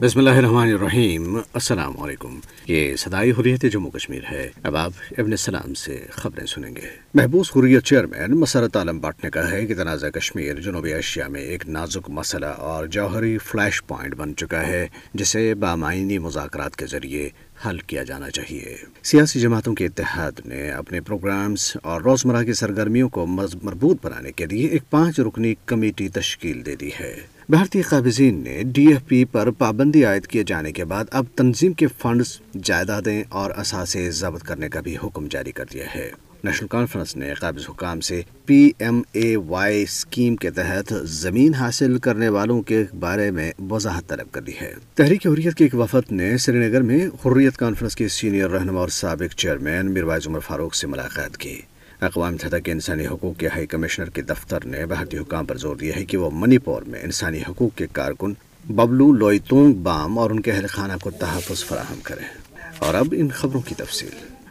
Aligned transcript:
بسم 0.00 0.18
اللہ 0.18 0.30
الرحمن 0.30 0.68
الرحیم۔ 0.68 1.36
السلام 1.36 2.00
علیکم۔ 2.00 2.40
یہ 2.66 2.96
صدائی 2.96 3.30
حریت 3.30 3.64
جموں 3.72 3.90
کشمیر 3.90 4.20
ہے۔ 4.30 4.50
اب 4.62 4.76
آپ 4.76 4.92
ابن 5.18 5.30
السلام 5.30 5.74
سے 5.74 6.06
خبریں 6.10 6.46
سنیں 6.46 6.76
گے۔ 6.76 6.80
محبوس 7.14 7.52
حریت 7.56 7.84
چیئرمین 7.84 8.30
مسرت 8.30 8.76
عالم 8.76 8.98
بٹ 8.98 9.24
نے 9.24 9.30
کہا 9.30 9.50
ہے 9.50 9.66
کہ 9.66 9.74
تنازع 9.74 10.08
کشمیر 10.08 10.54
جنوبی 10.54 10.92
ایشیا 10.92 11.28
میں 11.28 11.40
ایک 11.40 11.68
نازک 11.68 12.10
مسئلہ 12.10 12.46
اور 12.46 12.86
جوہری 12.86 13.38
فلیش 13.38 13.84
پوائنٹ 13.84 14.14
بن 14.14 14.36
چکا 14.36 14.66
ہے، 14.66 14.88
جسے 15.14 15.54
بامعنی 15.54 16.18
مذاکرات 16.18 16.76
کے 16.76 16.86
ذریعے 16.86 17.28
حل 17.66 17.78
کیا 17.78 18.02
جانا 18.02 18.30
چاہیے۔ 18.30 18.76
سیاسی 19.02 19.40
جماعتوں 19.40 19.74
کے 19.74 19.86
اتحاد 19.86 20.32
نے 20.44 20.70
اپنے 20.70 21.00
پروگرامز 21.00 21.76
اور 21.82 22.00
روزمرہ 22.00 22.42
کی 22.42 22.52
سرگرمیوں 22.52 23.08
کو 23.08 23.26
مربوط 23.62 24.06
بنانے 24.06 24.32
کے 24.32 24.46
لیے 24.46 24.66
ایک 24.66 24.90
پانچ 24.90 25.20
رکنی 25.20 25.54
کمیٹی 25.66 26.08
تشکیل 26.08 26.66
دے 26.66 26.76
دی 26.76 26.90
ہے۔ 27.00 27.35
بھارتی 27.48 27.82
قابضین 27.82 28.42
نے 28.44 28.62
ڈی 28.66 28.86
ایف 28.86 29.06
پی 29.06 29.24
پر 29.24 29.50
پابندی 29.50 30.04
عائد 30.04 30.26
کیے 30.26 30.42
جانے 30.46 30.72
کے 30.72 30.84
بعد 30.84 31.04
اب 31.10 31.24
تنظیم 31.34 31.72
کے 31.72 31.86
فنڈز، 31.98 32.40
جائیدادیں 32.62 33.22
اور 33.28 33.50
اثاثے 33.56 34.10
ضبط 34.10 34.42
کرنے 34.42 34.68
کا 34.68 34.80
بھی 34.80 34.96
حکم 35.04 35.26
جاری 35.30 35.52
کر 35.52 35.64
دیا 35.72 35.94
ہے۔ 35.94 36.10
نیشنل 36.44 36.68
کانفرنس 36.68 37.16
نے 37.16 37.34
قابض 37.34 37.62
حکام 37.68 38.00
سے 38.00 38.22
P 38.46 38.70
M 38.78 39.02
A 39.12 39.36
Y 39.36 39.82
scheme 39.82 40.36
کے 40.36 40.50
تحت 40.50 40.94
زمین 41.04 41.54
حاصل 41.54 41.98
کرنے 41.98 42.28
والوں 42.28 42.62
کے 42.62 42.84
بارے 42.98 43.30
میں 43.30 43.52
وضاحت 43.70 44.06
طلب 44.06 44.32
کر 44.32 44.40
دی 44.40 44.52
ہے۔ 44.60 44.74
تحریک 44.94 45.26
حریت 45.26 45.54
کے 45.54 45.64
ایک 45.64 45.74
وفد 45.74 46.12
نے 46.12 46.38
سری 46.38 46.58
نگر 46.58 46.80
میں 46.80 47.06
حریت 47.06 47.56
کانفرنس 47.56 47.96
کے 47.96 48.08
سینئر 48.08 48.50
رہنما 48.50 48.80
اور 48.80 48.88
سابق 48.88 49.34
چیئرمین 49.34 49.90
میروائز 49.90 50.28
عمر 50.28 50.40
فاروق 50.40 50.74
سے 50.74 50.86
ملاقات 50.86 51.36
کی۔ 51.36 51.60
اقوام 52.00 52.32
متحدہ 52.32 52.58
کے 52.58 52.72
انسانی 52.72 53.06
حقوق 53.06 53.40
کے 53.40 53.46
ہائی 53.46 53.66
کمشنر 53.66 54.10
کے 54.10 54.22
دفتر 54.22 54.64
نے 54.64 54.86
بھارتی 54.86 55.18
حکام 55.18 55.46
پر 55.46 55.56
زور 55.56 55.76
دیا 55.76 55.96
ہے 55.96 56.04
کہ 56.04 56.16
وہ 56.16 56.30
منی 56.32 56.58
پور 56.58 56.82
میں 56.82 57.00
انسانی 57.02 57.40
حقوق 57.48 57.78
کے 57.78 57.86
کارکن 57.92 58.32
ببلو 58.68 59.12
لوئتونگ 59.12 59.72
بام 59.72 60.18
اور 60.18 60.30
ان 60.30 60.40
کے 60.40 60.52
اہل 60.52 60.66
خانہ 60.66 60.92
کو 61.02 61.10
تحفظ 61.10 61.64
فراہم 61.64 62.00
کریں۔ 62.02 62.24
اور 62.78 62.94
اب 62.94 63.14
ان 63.16 63.28
خبروں 63.28 63.60
کی 63.60 63.74
تفصیل۔ 63.74 64.10